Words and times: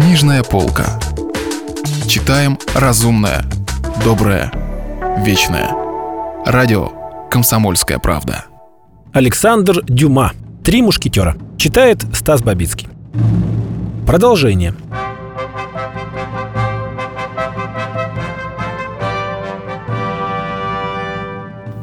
Книжная 0.00 0.42
полка. 0.42 0.98
Читаем 2.08 2.58
разумное, 2.74 3.44
доброе, 4.02 4.50
вечное. 5.18 5.74
Радио 6.46 6.88
«Комсомольская 7.30 7.98
правда». 7.98 8.46
Александр 9.12 9.82
Дюма. 9.84 10.32
«Три 10.64 10.80
мушкетера». 10.80 11.36
Читает 11.58 12.02
Стас 12.14 12.42
Бабицкий. 12.42 12.88
Продолжение. 14.06 14.74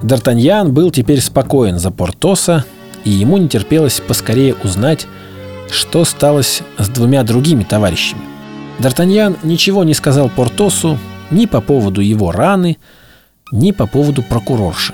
Д'Артаньян 0.02 0.70
был 0.70 0.90
теперь 0.90 1.22
спокоен 1.22 1.78
за 1.78 1.92
Портоса, 1.92 2.66
и 3.04 3.12
ему 3.12 3.38
не 3.38 3.48
терпелось 3.48 4.00
поскорее 4.00 4.56
узнать, 4.64 5.06
что 5.70 6.06
сталось 6.06 6.62
с 6.78 6.90
двумя 6.90 7.24
другими 7.24 7.64
товарищами. 7.64 8.22
Д'Артаньян 8.80 9.38
ничего 9.44 9.84
не 9.84 9.94
сказал 9.94 10.30
Портосу 10.30 10.98
ни 11.32 11.46
по 11.46 11.62
поводу 11.62 12.02
его 12.02 12.32
раны, 12.32 12.78
ни 13.52 13.72
по 13.72 13.88
поводу 13.88 14.24
прокурорши. 14.24 14.94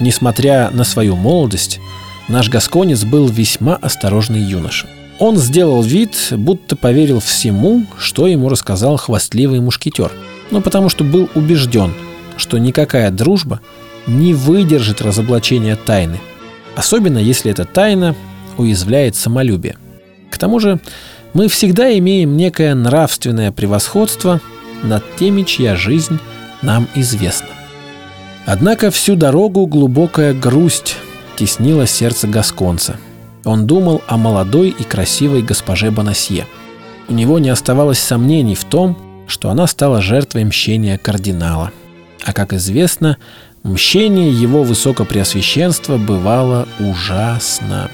Несмотря 0.00 0.70
на 0.70 0.84
свою 0.84 1.16
молодость, 1.16 1.80
наш 2.28 2.48
гасконец 2.48 3.04
был 3.04 3.26
весьма 3.26 3.76
осторожный 3.76 4.40
юноша. 4.40 4.86
Он 5.18 5.36
сделал 5.36 5.82
вид, 5.82 6.28
будто 6.32 6.76
поверил 6.76 7.20
всему, 7.20 7.86
что 7.98 8.26
ему 8.26 8.48
рассказал 8.48 8.96
хвастливый 8.98 9.60
мушкетер, 9.60 10.12
но 10.50 10.60
потому 10.60 10.90
что 10.90 11.04
был 11.04 11.30
убежден, 11.34 11.94
что 12.36 12.58
никакая 12.58 13.10
дружба 13.10 13.60
не 14.06 14.34
выдержит 14.34 15.00
разоблачения 15.00 15.74
тайны, 15.76 16.20
особенно 16.76 17.18
если 17.18 17.50
эта 17.50 17.64
тайна 17.64 18.14
уязвляет 18.58 19.16
самолюбие. 19.16 19.76
К 20.36 20.38
тому 20.38 20.60
же 20.60 20.80
мы 21.32 21.48
всегда 21.48 21.96
имеем 21.96 22.36
некое 22.36 22.74
нравственное 22.74 23.52
превосходство 23.52 24.42
над 24.82 25.02
теми, 25.16 25.44
чья 25.44 25.76
жизнь 25.76 26.18
нам 26.60 26.88
известна. 26.94 27.48
Однако 28.44 28.90
всю 28.90 29.16
дорогу 29.16 29.64
глубокая 29.64 30.34
грусть 30.34 30.96
теснила 31.38 31.86
сердце 31.86 32.28
Гасконца. 32.28 32.98
Он 33.46 33.66
думал 33.66 34.02
о 34.08 34.18
молодой 34.18 34.68
и 34.78 34.84
красивой 34.84 35.40
госпоже 35.40 35.90
Бонасье. 35.90 36.46
У 37.08 37.14
него 37.14 37.38
не 37.38 37.48
оставалось 37.48 37.98
сомнений 37.98 38.56
в 38.56 38.64
том, 38.64 39.24
что 39.26 39.48
она 39.48 39.66
стала 39.66 40.02
жертвой 40.02 40.44
мщения 40.44 40.98
кардинала. 40.98 41.70
А 42.26 42.34
как 42.34 42.52
известно, 42.52 43.16
мщение 43.62 44.30
его 44.30 44.64
высокопреосвященства 44.64 45.96
бывало 45.96 46.68
ужасно. 46.78 47.90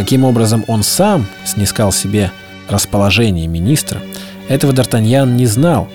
Каким 0.00 0.24
образом 0.24 0.64
он 0.66 0.82
сам 0.82 1.26
снискал 1.44 1.92
себе 1.92 2.32
расположение 2.70 3.46
министра, 3.46 4.00
этого 4.48 4.72
Д'Артаньян 4.72 5.34
не 5.34 5.44
знал, 5.44 5.90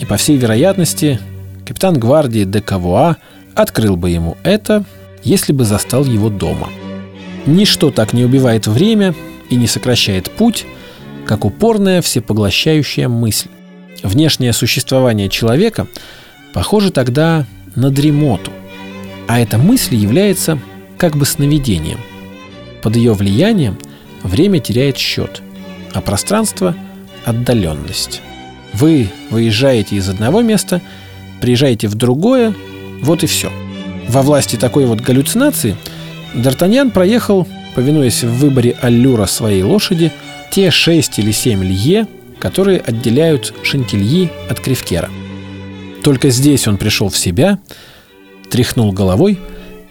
и, 0.00 0.06
по 0.06 0.16
всей 0.16 0.38
вероятности, 0.38 1.20
капитан 1.66 1.98
гвардии 1.98 2.44
де 2.44 2.62
Кавуа 2.62 3.18
открыл 3.54 3.98
бы 3.98 4.08
ему 4.08 4.38
это, 4.44 4.82
если 5.22 5.52
бы 5.52 5.66
застал 5.66 6.06
его 6.06 6.30
дома. 6.30 6.70
Ничто 7.44 7.90
так 7.90 8.14
не 8.14 8.24
убивает 8.24 8.66
время 8.66 9.14
и 9.50 9.56
не 9.56 9.66
сокращает 9.66 10.30
путь, 10.30 10.64
как 11.26 11.44
упорная 11.44 12.00
всепоглощающая 12.00 13.10
мысль. 13.10 13.50
Внешнее 14.02 14.54
существование 14.54 15.28
человека 15.28 15.86
похоже 16.54 16.90
тогда 16.92 17.44
на 17.76 17.90
дремоту, 17.90 18.52
а 19.28 19.38
эта 19.38 19.58
мысль 19.58 19.96
является 19.96 20.58
как 20.96 21.14
бы 21.14 21.26
сновидением– 21.26 21.98
под 22.84 22.96
ее 22.96 23.14
влиянием 23.14 23.78
время 24.22 24.60
теряет 24.60 24.98
счет, 24.98 25.40
а 25.94 26.02
пространство– 26.02 26.76
отдаленность. 27.24 28.20
Вы 28.74 29.08
выезжаете 29.30 29.96
из 29.96 30.06
одного 30.10 30.42
места, 30.42 30.82
приезжаете 31.40 31.88
в 31.88 31.94
другое, 31.94 32.54
вот 33.00 33.24
и 33.24 33.26
все. 33.26 33.50
Во 34.08 34.20
власти 34.20 34.56
такой 34.56 34.84
вот 34.84 35.00
галлюцинации 35.00 35.76
Д'Артаньян 36.34 36.90
проехал, 36.90 37.48
повинуясь 37.74 38.22
в 38.22 38.34
выборе 38.34 38.76
аллюра 38.82 39.24
своей 39.24 39.62
лошади, 39.62 40.12
те 40.50 40.70
шесть 40.70 41.18
или 41.18 41.30
семь 41.32 41.64
лье, 41.64 42.06
которые 42.38 42.80
отделяют 42.80 43.54
Шантильи 43.62 44.30
от 44.50 44.60
Кривкера. 44.60 45.08
Только 46.02 46.28
здесь 46.28 46.68
он 46.68 46.76
пришел 46.76 47.08
в 47.08 47.16
себя, 47.16 47.58
тряхнул 48.50 48.92
головой 48.92 49.38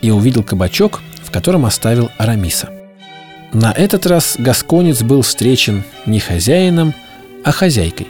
и 0.03 0.11
увидел 0.11 0.43
кабачок, 0.43 1.01
в 1.23 1.31
котором 1.31 1.65
оставил 1.65 2.11
Арамиса– 2.19 2.69
на 3.53 3.71
этот 3.71 4.07
раз 4.07 4.35
Гасконец 4.39 5.03
был 5.03 5.21
встречен 5.21 5.83
не 6.05 6.19
хозяином, 6.19 6.93
а 7.43 7.51
хозяйкой. 7.51 8.07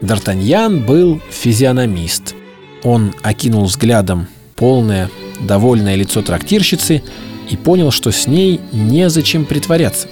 Д'Артаньян 0.00 0.84
был 0.84 1.20
физиономист. 1.30 2.34
Он 2.82 3.14
окинул 3.22 3.66
взглядом 3.66 4.26
полное, 4.56 5.10
довольное 5.40 5.94
лицо 5.94 6.22
трактирщицы 6.22 7.02
и 7.50 7.56
понял, 7.56 7.90
что 7.90 8.10
с 8.10 8.26
ней 8.26 8.60
незачем 8.72 9.44
притворяться. 9.44 10.08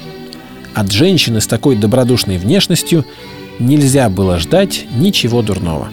От 0.75 0.93
женщины 0.93 1.41
с 1.41 1.47
такой 1.47 1.75
добродушной 1.75 2.39
внешностью 2.39 3.05
нельзя 3.59 4.09
было 4.11 4.39
ждать 4.39 4.85
ничего 4.95 5.43
дурного. 5.43 5.89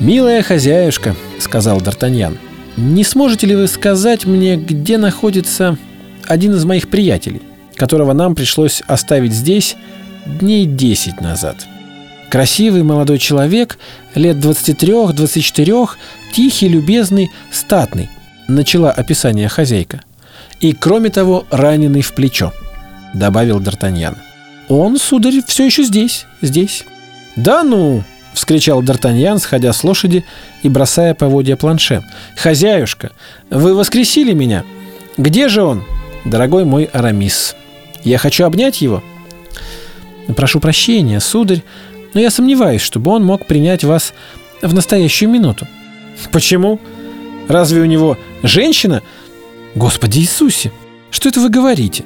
«Милая 0.00 0.42
хозяюшка»,— 0.42 1.14
сказал 1.38 1.78
Д'Артаньян,— 1.80 2.38
«не 2.76 3.04
сможете 3.04 3.46
ли 3.48 3.56
вы 3.56 3.66
сказать 3.66 4.24
мне, 4.24 4.56
где 4.56 4.96
находится 4.96 5.76
один 6.26 6.54
из 6.54 6.64
моих 6.64 6.88
приятелей?» 6.88 7.42
Которого 7.82 8.12
нам 8.12 8.36
пришлось 8.36 8.80
оставить 8.86 9.32
здесь 9.32 9.74
дней 10.24 10.66
10 10.66 11.20
назад. 11.20 11.66
Красивый 12.30 12.84
молодой 12.84 13.18
человек, 13.18 13.76
лет 14.14 14.36
23-24, 14.36 15.88
тихий, 16.32 16.68
любезный, 16.68 17.32
статный, 17.50 18.08
начала 18.46 18.92
описание 18.92 19.48
хозяйка. 19.48 20.02
И, 20.60 20.74
кроме 20.74 21.10
того, 21.10 21.44
раненый 21.50 22.02
в 22.02 22.12
плечо, 22.12 22.52
добавил 23.14 23.58
Д'Артаньян. 23.58 24.16
Он, 24.68 24.96
сударь, 24.96 25.42
все 25.44 25.66
еще 25.66 25.82
здесь, 25.82 26.26
здесь. 26.40 26.84
Да 27.34 27.64
ну,— 27.64 28.04
вскричал 28.32 28.80
Д'Артаньян, 28.80 29.40
сходя 29.40 29.72
с 29.72 29.82
лошади 29.82 30.24
и 30.62 30.68
бросая 30.68 31.14
поводья 31.14 31.56
планше. 31.56 32.04
«Хозяюшка, 32.36 33.10
вы 33.50 33.74
воскресили 33.74 34.34
меня! 34.34 34.62
Где 35.16 35.48
же 35.48 35.64
он, 35.64 35.82
дорогой 36.24 36.64
мой 36.64 36.84
Арамис?» 36.84 37.56
Я 38.04 38.18
хочу 38.18 38.44
обнять 38.44 38.80
его. 38.80 39.02
Прошу 40.36 40.60
прощения, 40.60 41.20
сударь, 41.20 41.62
но 42.14 42.20
я 42.20 42.30
сомневаюсь, 42.30 42.80
чтобы 42.82 43.10
он 43.10 43.24
мог 43.24 43.46
принять 43.46 43.84
вас 43.84 44.12
в 44.60 44.72
настоящую 44.74 45.30
минуту. 45.30 45.66
Почему? 46.30 46.80
Разве 47.48 47.80
у 47.80 47.86
него 47.86 48.16
женщина? 48.42 49.02
Господи 49.74 50.20
Иисусе, 50.20 50.72
что 51.10 51.28
это 51.28 51.40
вы 51.40 51.48
говорите? 51.48 52.04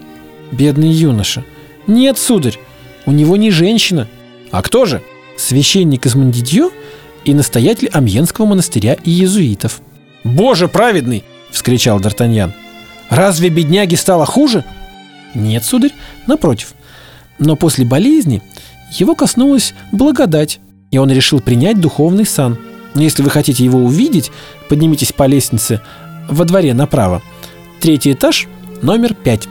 Бедный 0.53 0.91
юноша. 0.91 1.45
Нет, 1.87 2.19
сударь, 2.19 2.59
у 3.05 3.13
него 3.13 3.37
не 3.37 3.51
женщина. 3.51 4.09
А 4.51 4.63
кто 4.63 4.85
же? 4.85 5.03
Священник 5.37 6.07
из 6.07 6.15
Мандидьо 6.15 6.71
и 7.25 7.35
настоятель 7.35 7.89
Амьенского 7.89 8.47
монастыря 8.47 8.95
и 8.95 9.11
иезуитов. 9.11 9.81
«Боже 10.25 10.67
праведный!»— 10.67 11.25
вскричал 11.51 12.01
Д'Артаньян. 12.01 12.53
«Разве 13.11 13.49
бедняге 13.49 13.97
стало 13.97 14.27
хуже?» 14.27 14.65
Нет, 15.35 15.65
сударь, 15.65 15.93
напротив. 16.27 16.75
Но 17.39 17.57
после 17.57 17.85
болезни 17.85 18.43
его 18.93 19.15
коснулась 19.15 19.75
благодать, 19.93 20.61
и 20.91 20.99
он 20.99 21.11
решил 21.11 21.41
принять 21.41 21.81
духовный 21.81 22.27
сан. 22.27 22.59
Если 22.95 23.23
вы 23.23 23.31
хотите 23.31 23.65
его 23.65 23.81
увидеть, 23.81 24.31
поднимитесь 24.69 25.13
по 25.13 25.25
лестнице 25.27 25.81
во 26.29 26.45
дворе 26.45 26.73
направо. 26.73 27.23
Третий 27.81 28.13
этаж, 28.13 28.49
номер 28.83 29.15
пять. 29.15 29.49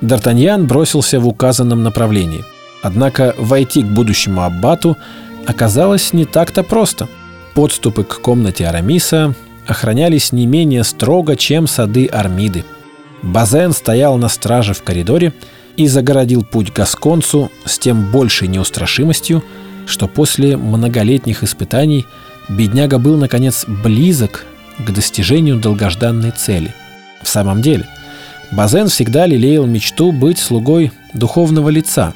Д'Артаньян 0.00 0.64
бросился 0.64 1.18
в 1.18 1.26
указанном 1.26 1.82
направлении. 1.82 2.44
Однако 2.82 3.34
войти 3.38 3.82
к 3.82 3.86
будущему 3.86 4.42
аббату 4.42 4.96
оказалось 5.46 6.12
не 6.12 6.24
так-то 6.24 6.62
просто. 6.62 7.08
Подступы 7.54 8.04
к 8.04 8.20
комнате 8.20 8.66
Арамиса 8.66 9.34
охранялись 9.66 10.32
не 10.32 10.46
менее 10.46 10.84
строго, 10.84 11.36
чем 11.36 11.66
сады 11.66 12.06
Армиды. 12.06 12.64
Базен 13.22 13.72
стоял 13.72 14.16
на 14.16 14.28
страже 14.28 14.74
в 14.74 14.82
коридоре 14.82 15.32
и 15.76 15.86
загородил 15.86 16.44
путь 16.44 16.72
Гасконцу 16.72 17.50
с 17.64 17.78
тем 17.78 18.10
большей 18.10 18.48
неустрашимостью, 18.48 19.42
что 19.86 20.06
после 20.06 20.56
многолетних 20.56 21.42
испытаний 21.42 22.06
бедняга 22.48 22.98
был, 22.98 23.16
наконец, 23.16 23.64
близок 23.66 24.46
к 24.78 24.90
достижению 24.90 25.56
долгожданной 25.56 26.30
цели. 26.30 26.74
В 27.22 27.28
самом 27.28 27.62
деле, 27.62 27.86
Базен 28.52 28.88
всегда 28.88 29.26
лелеял 29.26 29.66
мечту 29.66 30.12
быть 30.12 30.38
слугой 30.38 30.92
духовного 31.12 31.70
лица 31.70 32.14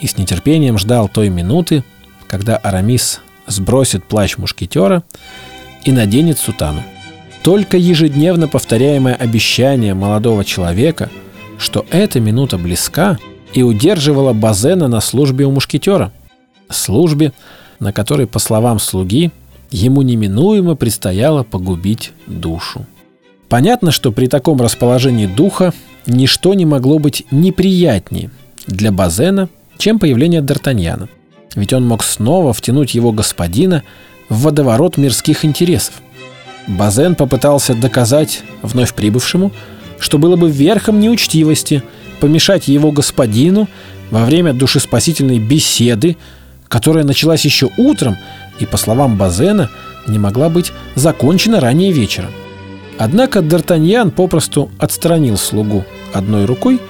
и 0.00 0.06
с 0.06 0.16
нетерпением 0.16 0.78
ждал 0.78 1.08
той 1.08 1.28
минуты, 1.28 1.84
когда 2.26 2.56
Арамис 2.56 3.20
сбросит 3.46 4.04
плащ 4.04 4.38
мушкетера 4.38 5.02
и 5.84 5.92
наденет 5.92 6.38
сутану. 6.38 6.82
Только 7.44 7.76
ежедневно 7.76 8.48
повторяемое 8.48 9.14
обещание 9.14 9.92
молодого 9.92 10.46
человека, 10.46 11.10
что 11.58 11.84
эта 11.90 12.18
минута 12.18 12.56
близка, 12.56 13.18
и 13.52 13.62
удерживала 13.62 14.32
Базена 14.32 14.88
на 14.88 15.00
службе 15.00 15.44
у 15.44 15.50
мушкетера. 15.50 16.10
Службе, 16.70 17.34
на 17.80 17.92
которой, 17.92 18.26
по 18.26 18.38
словам 18.38 18.78
слуги, 18.78 19.30
ему 19.70 20.00
неминуемо 20.00 20.74
предстояло 20.74 21.42
погубить 21.42 22.12
душу. 22.26 22.86
Понятно, 23.50 23.92
что 23.92 24.10
при 24.10 24.26
таком 24.26 24.62
расположении 24.62 25.26
духа 25.26 25.74
ничто 26.06 26.54
не 26.54 26.64
могло 26.64 26.98
быть 26.98 27.26
неприятнее 27.30 28.30
для 28.66 28.90
Базена, 28.90 29.50
чем 29.76 29.98
появление 29.98 30.40
Д'Артаньяна. 30.40 31.08
Ведь 31.56 31.74
он 31.74 31.86
мог 31.86 32.04
снова 32.04 32.54
втянуть 32.54 32.94
его 32.94 33.12
господина 33.12 33.82
в 34.30 34.44
водоворот 34.44 34.96
мирских 34.96 35.44
интересов. 35.44 36.00
Базен 36.66 37.14
попытался 37.14 37.74
доказать 37.74 38.42
вновь 38.62 38.94
прибывшему, 38.94 39.52
что 39.98 40.18
было 40.18 40.36
бы 40.36 40.50
верхом 40.50 41.00
неучтивости 41.00 41.82
помешать 42.20 42.68
его 42.68 42.90
господину 42.90 43.68
во 44.10 44.24
время 44.24 44.52
душеспасительной 44.52 45.38
беседы, 45.38 46.16
которая 46.68 47.04
началась 47.04 47.44
еще 47.44 47.70
утром 47.76 48.16
и, 48.58 48.66
по 48.66 48.76
словам 48.76 49.16
Базена, 49.16 49.70
не 50.06 50.18
могла 50.18 50.48
быть 50.48 50.72
закончена 50.94 51.60
ранее 51.60 51.92
вечером. 51.92 52.30
Однако 52.98 53.40
Д'Артаньян 53.40 54.10
попросту 54.10 54.70
отстранил 54.78 55.36
слугу 55.36 55.84
одной 56.12 56.44
рукой, 56.44 56.80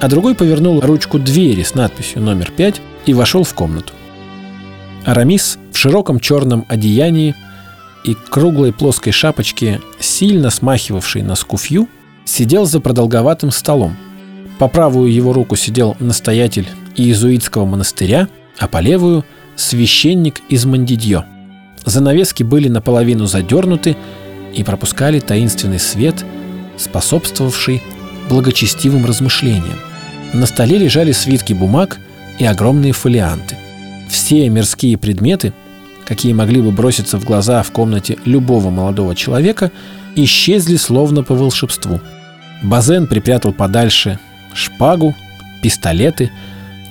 а 0.00 0.08
другой 0.08 0.34
повернул 0.34 0.80
ручку 0.80 1.18
двери 1.18 1.62
с 1.62 1.74
надписью 1.74 2.20
«Номер 2.22 2.52
5» 2.56 2.76
и 3.06 3.14
вошел 3.14 3.42
в 3.44 3.54
комнату. 3.54 3.92
Арамис 5.04 5.58
в 5.72 5.78
широком 5.78 6.20
черном 6.20 6.66
одеянии 6.68 7.34
и 8.06 8.14
круглой 8.14 8.72
плоской 8.72 9.12
шапочке, 9.12 9.80
сильно 9.98 10.50
смахивавшей 10.50 11.22
на 11.22 11.34
скуфью, 11.34 11.88
сидел 12.24 12.64
за 12.64 12.80
продолговатым 12.80 13.50
столом. 13.50 13.96
По 14.58 14.68
правую 14.68 15.12
его 15.12 15.32
руку 15.32 15.56
сидел 15.56 15.96
настоятель 16.00 16.68
иезуитского 16.94 17.66
монастыря, 17.66 18.28
а 18.58 18.68
по 18.68 18.78
левую– 18.78 19.24
священник 19.56 20.40
из 20.48 20.64
Мандидьо. 20.64 21.24
Занавески 21.84 22.42
были 22.42 22.68
наполовину 22.68 23.26
задернуты 23.26 23.96
и 24.54 24.62
пропускали 24.62 25.18
таинственный 25.18 25.78
свет, 25.78 26.24
способствовавший 26.78 27.82
благочестивым 28.28 29.04
размышлениям. 29.04 29.78
На 30.32 30.46
столе 30.46 30.78
лежали 30.78 31.12
свитки 31.12 31.52
бумаг 31.52 31.98
и 32.38 32.44
огромные 32.44 32.92
фолианты. 32.92 33.56
Все 34.08 34.48
мирские 34.48 34.96
предметы, 34.98 35.52
какие 36.06 36.32
могли 36.32 36.62
бы 36.62 36.70
броситься 36.70 37.18
в 37.18 37.24
глаза 37.24 37.62
в 37.62 37.72
комнате 37.72 38.16
любого 38.24 38.70
молодого 38.70 39.14
человека, 39.14 39.72
исчезли 40.14 40.76
словно 40.76 41.22
по 41.22 41.34
волшебству. 41.34 42.00
Базен 42.62 43.06
припрятал 43.06 43.52
подальше 43.52 44.18
шпагу, 44.54 45.14
пистолеты, 45.62 46.30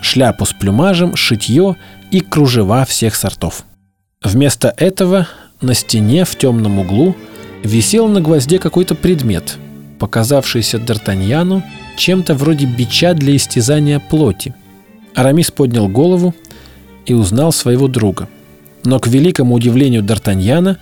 шляпу 0.02 0.46
с 0.46 0.54
плюмажем, 0.54 1.16
шитье 1.16 1.78
и 2.12 2.20
кружева 2.20 2.86
всех 2.86 3.16
сортов. 3.16 3.64
Вместо 4.22 4.74
этого 4.78 5.28
на 5.62 5.74
стене 5.74 6.26
в 6.26 6.36
темном 6.36 6.80
углу 6.80 7.16
висел 7.64 8.08
на 8.08 8.22
гвозде 8.22 8.60
какой-то 8.60 8.96
предмет, 8.96 9.58
показавшийся 9.98 10.78
Д'Артаньяну 10.78 11.64
чем-то 11.98 12.36
вроде 12.36 12.66
бича 12.66 13.14
для 13.14 13.36
истязания 13.36 14.00
плоти. 14.00 14.54
Арамис 15.16 15.50
поднял 15.50 15.88
голову 15.88 16.36
и 17.06 17.14
узнал 17.14 17.52
своего 17.52 17.88
друга. 17.88 18.28
Но 18.86 19.00
к 19.00 19.08
великому 19.08 19.56
удивлению 19.56 20.04
Д'Артаньяна 20.04 20.78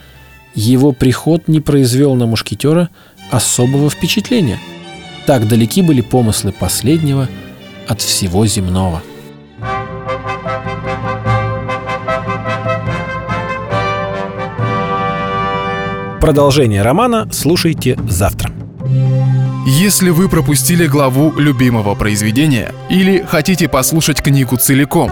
его 0.53 0.91
приход 0.91 1.47
не 1.47 1.61
произвел 1.61 2.15
на 2.15 2.27
мушкетера 2.27 2.89
особого 3.31 3.89
впечатления. 3.89 4.59
Так 5.25 5.47
далеки 5.47 5.81
были 5.81 6.01
помыслы 6.01 6.51
последнего 6.51 7.29
от 7.87 8.01
всего 8.01 8.45
земного. 8.45 9.01
Продолжение 16.19 16.81
романа 16.81 17.29
слушайте 17.31 17.97
завтра. 18.07 18.51
Если 19.65 20.09
вы 20.09 20.27
пропустили 20.29 20.87
главу 20.87 21.33
любимого 21.37 21.95
произведения 21.95 22.73
или 22.89 23.25
хотите 23.25 23.69
послушать 23.69 24.21
книгу 24.21 24.57
целиком, 24.57 25.11